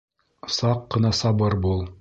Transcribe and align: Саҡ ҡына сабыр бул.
Саҡ 0.55 0.81
ҡына 0.97 1.15
сабыр 1.21 1.61
бул. 1.67 1.89